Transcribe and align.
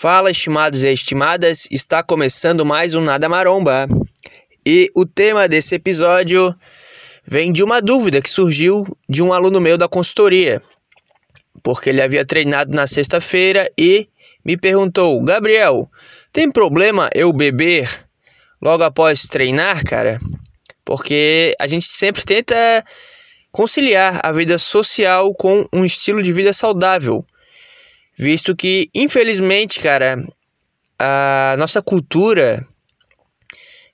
Fala, 0.00 0.30
estimados 0.30 0.82
e 0.82 0.90
estimadas, 0.90 1.68
está 1.70 2.02
começando 2.02 2.64
mais 2.64 2.94
um 2.94 3.02
Nada 3.02 3.28
Maromba. 3.28 3.86
E 4.64 4.90
o 4.96 5.04
tema 5.04 5.46
desse 5.46 5.74
episódio 5.74 6.54
vem 7.26 7.52
de 7.52 7.62
uma 7.62 7.82
dúvida 7.82 8.22
que 8.22 8.30
surgiu 8.30 8.82
de 9.06 9.22
um 9.22 9.30
aluno 9.30 9.60
meu 9.60 9.76
da 9.76 9.86
consultoria, 9.86 10.62
porque 11.62 11.90
ele 11.90 12.00
havia 12.00 12.24
treinado 12.24 12.74
na 12.74 12.86
sexta-feira 12.86 13.70
e 13.76 14.08
me 14.42 14.56
perguntou: 14.56 15.22
Gabriel, 15.22 15.86
tem 16.32 16.50
problema 16.50 17.10
eu 17.14 17.30
beber 17.30 17.86
logo 18.62 18.82
após 18.82 19.26
treinar, 19.26 19.84
cara? 19.84 20.18
Porque 20.82 21.54
a 21.60 21.66
gente 21.66 21.84
sempre 21.84 22.24
tenta 22.24 22.56
conciliar 23.52 24.18
a 24.24 24.32
vida 24.32 24.56
social 24.56 25.34
com 25.34 25.62
um 25.70 25.84
estilo 25.84 26.22
de 26.22 26.32
vida 26.32 26.54
saudável 26.54 27.22
visto 28.16 28.54
que, 28.54 28.90
infelizmente, 28.94 29.80
cara, 29.80 30.16
a 30.98 31.56
nossa 31.58 31.80
cultura 31.80 32.66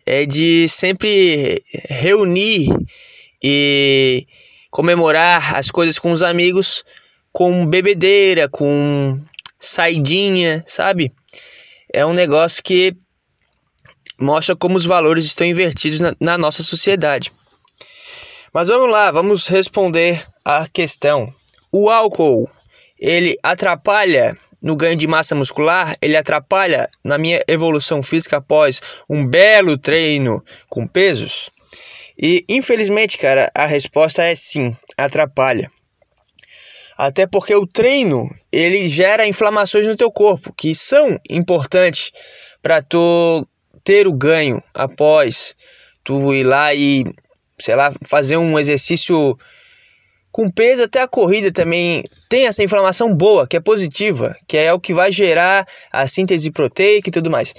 é 0.05 0.25
de 0.25 0.69
sempre 0.69 1.63
reunir 1.89 2.69
e 3.43 4.27
comemorar 4.71 5.57
as 5.57 5.71
coisas 5.71 5.99
com 5.99 6.13
os 6.13 6.23
amigos 6.23 6.85
com 7.33 7.67
bebedeira, 7.67 8.49
com 8.49 9.21
saidinha, 9.59 10.65
sabe? 10.67 11.13
É 11.93 12.05
um 12.05 12.13
negócio 12.13 12.63
que 12.63 12.97
mostra 14.21 14.57
como 14.57 14.77
os 14.77 14.87
valores 14.87 15.25
estão 15.25 15.47
invertidos 15.47 16.01
na, 16.01 16.15
na 16.21 16.39
nossa 16.39 16.63
sociedade. 16.63 17.33
Mas 18.55 18.69
vamos 18.69 18.91
lá, 18.91 19.11
vamos 19.11 19.47
responder 19.49 20.25
a 20.45 20.67
questão. 20.67 21.33
O 21.71 21.91
álcool 21.91 22.51
ele 22.99 23.37
atrapalha 23.43 24.37
no 24.63 24.77
ganho 24.77 24.97
de 24.97 25.07
massa 25.07 25.35
muscular, 25.35 25.95
ele 26.01 26.17
atrapalha 26.17 26.89
na 27.05 27.19
minha 27.19 27.43
evolução 27.47 28.03
física 28.03 28.39
após 28.39 28.81
um 29.09 29.27
belo 29.27 29.77
treino 29.77 30.43
com 30.69 30.87
pesos? 30.87 31.51
E 32.19 32.45
infelizmente, 32.49 33.19
cara, 33.19 33.51
a 33.55 33.67
resposta 33.67 34.23
é 34.23 34.35
sim, 34.35 34.75
atrapalha. 34.97 35.71
Até 36.97 37.27
porque 37.27 37.55
o 37.55 37.67
treino, 37.67 38.27
ele 38.51 38.89
gera 38.89 39.27
inflamações 39.27 39.87
no 39.87 39.97
teu 39.97 40.11
corpo, 40.11 40.53
que 40.57 40.75
são 40.75 41.19
importantes 41.29 42.11
para 42.63 42.81
tu 42.81 43.47
ter 43.85 44.07
o 44.07 44.15
ganho 44.15 44.63
após 44.75 45.55
tu 46.03 46.35
ir 46.35 46.45
lá 46.45 46.73
e, 46.73 47.05
sei 47.61 47.77
lá, 47.77 47.93
fazer 48.07 48.39
um 48.39 48.59
exercício 48.59 49.37
com 50.37 50.51
peso 50.51 50.83
até 50.83 51.01
a 51.01 51.09
corrida 51.09 51.51
também 51.51 52.03
tem 52.29 52.47
essa 52.47 52.63
inflamação 52.63 53.17
boa, 53.17 53.49
que 53.49 53.57
é 53.57 53.61
positiva, 53.61 54.37
que 54.47 54.59
é 54.59 54.71
o 54.71 54.79
que 54.79 54.93
vai 54.93 55.11
gerar 55.11 55.67
a 55.91 56.07
síntese 56.07 56.51
proteica 56.51 57.09
e 57.09 57.11
tudo 57.11 57.31
mais. 57.31 57.55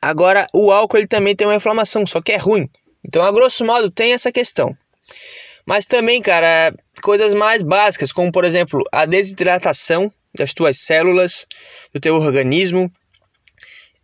Agora, 0.00 0.46
o 0.54 0.70
álcool 0.70 0.98
ele 0.98 1.08
também 1.08 1.34
tem 1.34 1.44
uma 1.44 1.56
inflamação, 1.56 2.06
só 2.06 2.22
que 2.22 2.30
é 2.30 2.36
ruim. 2.36 2.70
Então, 3.04 3.20
a 3.20 3.32
grosso 3.32 3.64
modo, 3.64 3.90
tem 3.90 4.12
essa 4.12 4.30
questão. 4.30 4.72
Mas 5.66 5.86
também, 5.86 6.22
cara, 6.22 6.72
coisas 7.02 7.34
mais 7.34 7.64
básicas, 7.64 8.12
como 8.12 8.30
por 8.30 8.44
exemplo, 8.44 8.84
a 8.92 9.04
desidratação 9.04 10.08
das 10.36 10.54
tuas 10.54 10.78
células, 10.78 11.48
do 11.92 11.98
teu 11.98 12.14
organismo, 12.14 12.88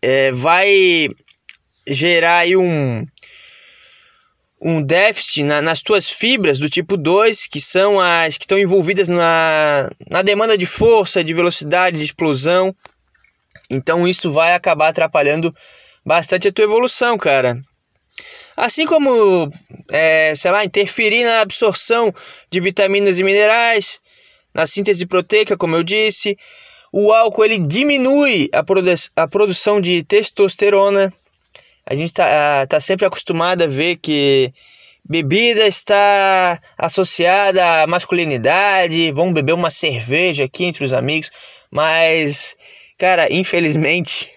é, 0.03 0.33
vai 0.33 1.07
gerar 1.87 2.39
aí 2.39 2.57
um, 2.57 3.07
um 4.65 4.81
déficit 4.81 5.43
na, 5.43 5.61
nas 5.61 5.83
tuas 5.83 6.09
fibras 6.09 6.59
do 6.59 6.71
tipo 6.71 6.97
2, 6.97 7.49
que 7.49 7.61
são 7.61 7.99
as 7.99 8.39
que 8.39 8.45
estão 8.45 8.59
envolvidas 8.59 9.09
na, 9.09 9.91
na 10.09 10.23
demanda 10.23 10.57
de 10.57 10.67
força, 10.67 11.25
de 11.25 11.35
velocidade, 11.35 11.99
de 11.99 12.05
explosão. 12.05 12.75
Então 13.69 14.07
isso 14.07 14.31
vai 14.31 14.55
acabar 14.55 14.89
atrapalhando 14.89 15.53
bastante 16.07 16.47
a 16.47 16.53
tua 16.53 16.65
evolução, 16.65 17.19
cara. 17.19 17.61
Assim 18.57 18.87
como, 18.87 19.49
é, 19.91 20.35
sei 20.37 20.51
lá, 20.53 20.65
interferir 20.65 21.25
na 21.25 21.41
absorção 21.41 22.15
de 22.51 22.61
vitaminas 22.61 23.19
e 23.19 23.25
minerais, 23.25 23.99
na 24.55 24.67
síntese 24.67 25.07
proteica, 25.07 25.57
como 25.57 25.75
eu 25.75 25.83
disse. 25.83 26.37
O 26.93 27.13
álcool 27.13 27.47
ele 27.47 27.59
diminui 27.59 28.49
a, 28.53 28.63
produ 28.63 28.91
a 29.17 29.27
produção 29.27 29.81
de 29.81 30.05
testosterona 30.05 31.13
a 31.87 31.95
gente 31.95 32.09
está 32.09 32.67
tá 32.67 32.81
sempre 32.81 33.07
acostumado 33.07 33.63
a 33.63 33.67
ver 33.67 33.97
que 33.97 34.53
bebida 35.05 35.67
está 35.67 36.61
associada 36.79 37.83
à 37.83 37.87
masculinidade, 37.87 39.11
vamos 39.13 39.35
beber 39.35 39.53
uma 39.53 39.71
cerveja 39.71 40.45
aqui 40.45 40.65
entre 40.65 40.85
os 40.85 40.93
amigos, 40.93 41.31
mas, 41.71 42.57
cara, 42.99 43.33
infelizmente, 43.33 44.31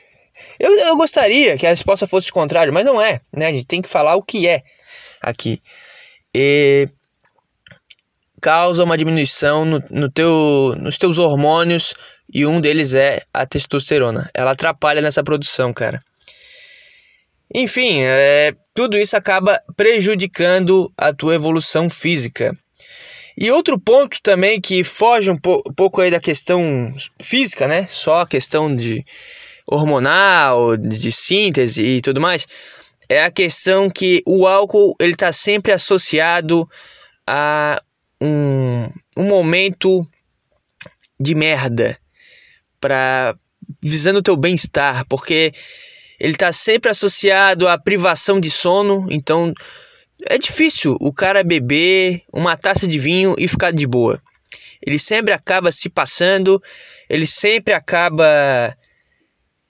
eu, 0.59 0.71
eu 0.71 0.97
gostaria 0.97 1.57
que 1.57 1.67
a 1.67 1.71
resposta 1.71 2.07
fosse 2.07 2.29
o 2.29 2.33
contrário, 2.33 2.73
mas 2.73 2.85
não 2.85 3.01
é, 3.01 3.19
né? 3.31 3.47
A 3.47 3.51
gente 3.51 3.67
tem 3.67 3.81
que 3.81 3.89
falar 3.89 4.15
o 4.15 4.23
que 4.23 4.47
é 4.47 4.63
aqui. 5.21 5.61
E 6.33 6.87
causa 8.41 8.83
uma 8.83 8.97
diminuição 8.97 9.65
no, 9.65 9.81
no 9.89 10.11
teu, 10.11 10.75
nos 10.77 10.97
teus 10.97 11.17
hormônios 11.17 11.93
e 12.31 12.45
um 12.45 12.61
deles 12.61 12.93
é 12.93 13.21
a 13.33 13.45
testosterona. 13.45 14.29
Ela 14.33 14.51
atrapalha 14.51 15.01
nessa 15.01 15.23
produção, 15.23 15.73
cara. 15.73 16.01
Enfim, 17.57 18.01
é, 18.01 18.53
tudo 18.73 18.97
isso 18.97 19.15
acaba 19.15 19.57
prejudicando 19.77 20.91
a 20.97 21.13
tua 21.13 21.35
evolução 21.35 21.89
física. 21.89 22.53
E 23.37 23.49
outro 23.49 23.79
ponto 23.79 24.21
também 24.21 24.59
que 24.59 24.83
foge 24.83 25.31
um, 25.31 25.37
po 25.37 25.63
pouco 25.73 26.01
aí 26.01 26.11
da 26.11 26.19
questão 26.19 26.61
física, 27.21 27.65
né? 27.65 27.87
Só 27.87 28.19
a 28.19 28.27
questão 28.27 28.75
de 28.75 29.05
hormonal, 29.65 30.75
de 30.75 31.09
síntese 31.13 31.81
e 31.81 32.01
tudo 32.01 32.19
mais, 32.19 32.45
é 33.07 33.23
a 33.23 33.31
questão 33.31 33.89
que 33.89 34.21
o 34.27 34.45
álcool 34.45 34.93
ele 34.99 35.13
está 35.13 35.31
sempre 35.31 35.71
associado 35.71 36.67
a 37.25 37.81
um, 38.19 38.89
um 39.15 39.27
momento 39.29 40.05
de 41.17 41.33
merda 41.33 41.97
para 42.81 43.33
visando 43.81 44.19
o 44.19 44.23
teu 44.23 44.35
bem-estar, 44.35 45.05
porque 45.07 45.53
ele 46.19 46.33
está 46.33 46.51
sempre 46.51 46.91
associado 46.91 47.67
à 47.67 47.77
privação 47.77 48.39
de 48.39 48.49
sono, 48.49 49.07
então 49.09 49.53
é 50.27 50.37
difícil 50.37 50.95
o 50.99 51.13
cara 51.13 51.43
beber 51.43 52.21
uma 52.33 52.55
taça 52.57 52.87
de 52.87 52.97
vinho 52.97 53.35
e 53.37 53.47
ficar 53.47 53.71
de 53.71 53.85
boa. 53.85 54.21
Ele 54.85 54.99
sempre 54.99 55.33
acaba 55.33 55.71
se 55.71 55.89
passando, 55.89 56.61
ele 57.09 57.25
sempre 57.25 57.73
acaba 57.73 58.75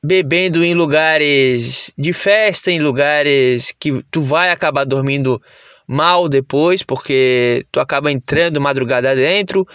bebendo 0.03 0.63
em 0.63 0.73
lugares 0.75 1.91
de 1.97 2.13
festa, 2.13 2.69
em 2.69 2.79
lugares 2.79 3.73
que 3.79 4.03
tu 4.11 4.21
vai 4.21 4.51
acabar 4.51 4.85
dormindo 4.85 5.41
mal 5.87 6.29
depois, 6.29 6.83
porque 6.83 7.65
tu 7.71 7.79
acaba 7.79 8.11
entrando 8.11 8.61
madrugada 8.61 9.15
dentro, 9.15 9.65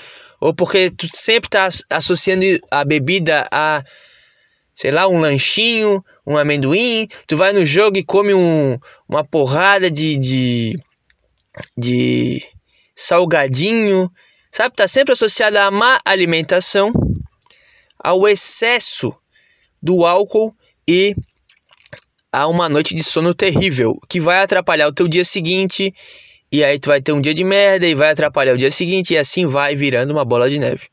ou 0.40 0.54
porque 0.54 0.90
tu 0.90 1.08
sempre 1.12 1.48
está 1.48 1.68
associando 1.90 2.44
a 2.70 2.84
bebida 2.84 3.46
a 3.50 3.82
sei 4.80 4.90
lá, 4.90 5.06
um 5.06 5.20
lanchinho, 5.20 6.02
um 6.26 6.38
amendoim, 6.38 7.06
tu 7.26 7.36
vai 7.36 7.52
no 7.52 7.66
jogo 7.66 7.98
e 7.98 8.02
come 8.02 8.32
um, 8.32 8.78
uma 9.06 9.22
porrada 9.22 9.90
de, 9.90 10.16
de, 10.16 10.74
de 11.76 12.42
salgadinho, 12.96 14.10
sabe? 14.50 14.74
Tá 14.74 14.88
sempre 14.88 15.12
associada 15.12 15.64
à 15.64 15.70
má 15.70 16.00
alimentação, 16.02 16.94
ao 18.02 18.26
excesso 18.26 19.14
do 19.82 20.06
álcool 20.06 20.56
e 20.88 21.14
a 22.32 22.46
uma 22.46 22.66
noite 22.66 22.94
de 22.94 23.04
sono 23.04 23.34
terrível, 23.34 23.98
que 24.08 24.18
vai 24.18 24.42
atrapalhar 24.42 24.88
o 24.88 24.94
teu 24.94 25.06
dia 25.06 25.26
seguinte, 25.26 25.92
e 26.50 26.64
aí 26.64 26.78
tu 26.78 26.88
vai 26.88 27.02
ter 27.02 27.12
um 27.12 27.20
dia 27.20 27.34
de 27.34 27.44
merda 27.44 27.86
e 27.86 27.94
vai 27.94 28.12
atrapalhar 28.12 28.54
o 28.54 28.58
dia 28.58 28.70
seguinte, 28.70 29.12
e 29.12 29.18
assim 29.18 29.46
vai 29.46 29.76
virando 29.76 30.10
uma 30.10 30.24
bola 30.24 30.48
de 30.48 30.58
neve. 30.58 30.88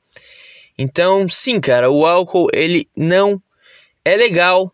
Então, 0.78 1.26
sim, 1.30 1.62
cara, 1.62 1.90
o 1.90 2.06
álcool 2.06 2.50
ele 2.54 2.86
não 2.94 3.42
é 4.08 4.16
legal 4.16 4.72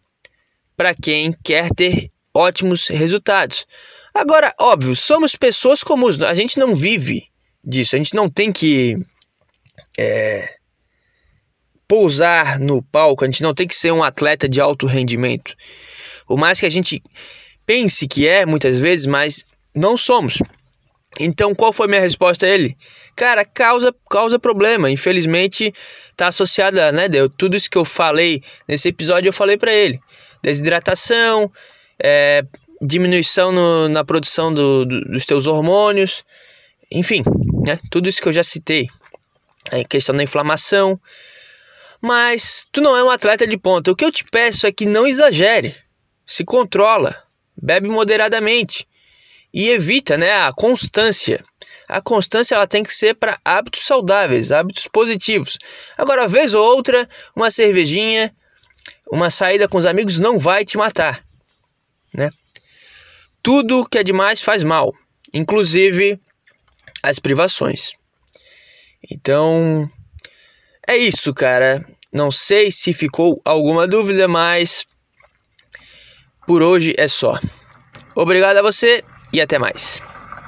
para 0.77 0.93
quem 0.93 1.33
quer 1.43 1.69
ter 1.73 2.11
ótimos 2.35 2.87
resultados. 2.87 3.65
Agora, 4.13 4.53
óbvio, 4.59 4.95
somos 4.95 5.35
pessoas 5.35 5.83
comuns, 5.83 6.21
a 6.21 6.35
gente 6.35 6.59
não 6.59 6.75
vive 6.75 7.27
disso, 7.63 7.95
a 7.95 7.97
gente 7.97 8.13
não 8.13 8.29
tem 8.29 8.51
que 8.51 8.95
é, 9.97 10.55
pousar 11.87 12.59
no 12.59 12.83
palco, 12.83 13.23
a 13.23 13.27
gente 13.27 13.41
não 13.41 13.55
tem 13.55 13.67
que 13.67 13.75
ser 13.75 13.91
um 13.91 14.03
atleta 14.03 14.47
de 14.47 14.61
alto 14.61 14.85
rendimento. 14.85 15.55
Por 16.27 16.37
mais 16.37 16.59
que 16.59 16.67
a 16.67 16.69
gente 16.69 17.01
pense 17.65 18.07
que 18.07 18.27
é 18.27 18.45
muitas 18.45 18.77
vezes, 18.77 19.07
mas 19.07 19.45
não 19.75 19.97
somos. 19.97 20.37
Então, 21.19 21.53
qual 21.53 21.71
foi 21.71 21.87
minha 21.87 22.01
resposta 22.01 22.45
a 22.45 22.49
ele? 22.49 22.75
Cara, 23.15 23.45
causa, 23.45 23.93
causa 24.09 24.39
problema. 24.39 24.89
Infelizmente, 24.89 25.71
tá 26.15 26.27
associada, 26.27 26.91
né? 26.91 27.07
Deu 27.07 27.29
tudo 27.29 27.55
isso 27.55 27.69
que 27.69 27.77
eu 27.77 27.85
falei 27.85 28.41
nesse 28.67 28.87
episódio, 28.87 29.29
eu 29.29 29.33
falei 29.33 29.57
para 29.57 29.71
ele: 29.71 29.99
desidratação, 30.41 31.51
é, 32.01 32.43
diminuição 32.81 33.51
no, 33.51 33.89
na 33.89 34.03
produção 34.03 34.53
do, 34.53 34.85
do, 34.85 35.01
dos 35.01 35.25
teus 35.25 35.45
hormônios, 35.45 36.23
enfim, 36.91 37.23
né? 37.65 37.77
Tudo 37.91 38.09
isso 38.09 38.21
que 38.21 38.27
eu 38.27 38.33
já 38.33 38.43
citei. 38.43 38.87
A 39.71 39.83
questão 39.83 40.15
da 40.15 40.23
inflamação. 40.23 40.99
Mas 42.01 42.67
tu 42.69 42.81
não 42.81 42.97
é 42.97 43.03
um 43.03 43.09
atleta 43.09 43.47
de 43.47 43.57
ponta. 43.57 43.89
O 43.89 43.95
que 43.95 44.03
eu 44.03 44.11
te 44.11 44.25
peço 44.25 44.67
é 44.67 44.71
que 44.73 44.85
não 44.85 45.07
exagere. 45.07 45.73
Se 46.25 46.43
controla, 46.43 47.15
bebe 47.61 47.87
moderadamente 47.87 48.85
e 49.53 49.69
evita, 49.69 50.17
né, 50.17 50.31
a 50.41 50.51
constância. 50.51 51.43
A 51.87 52.01
constância 52.01 52.55
ela 52.55 52.65
tem 52.65 52.83
que 52.83 52.93
ser 52.93 53.13
para 53.13 53.39
hábitos 53.45 53.81
saudáveis, 53.83 54.51
hábitos 54.51 54.87
positivos. 54.87 55.57
Agora, 55.97 56.27
vez 56.27 56.53
ou 56.53 56.63
outra, 56.63 57.07
uma 57.35 57.51
cervejinha, 57.51 58.33
uma 59.11 59.29
saída 59.29 59.67
com 59.67 59.77
os 59.77 59.85
amigos 59.85 60.17
não 60.17 60.39
vai 60.39 60.65
te 60.65 60.77
matar, 60.77 61.23
né? 62.13 62.31
Tudo 63.43 63.87
que 63.87 63.97
é 63.97 64.03
demais 64.03 64.41
faz 64.41 64.63
mal, 64.63 64.93
inclusive 65.33 66.19
as 67.03 67.19
privações. 67.19 67.91
Então, 69.11 69.87
é 70.87 70.95
isso, 70.95 71.33
cara. 71.33 71.85
Não 72.11 72.31
sei 72.31 72.71
se 72.71 72.93
ficou 72.93 73.39
alguma 73.43 73.85
dúvida, 73.85 74.27
mas 74.27 74.85
por 76.47 76.63
hoje 76.63 76.93
é 76.97 77.07
só. 77.07 77.37
Obrigado 78.15 78.57
a 78.57 78.61
você 78.61 79.03
e 79.33 79.41
até 79.41 79.57
mais. 79.57 80.01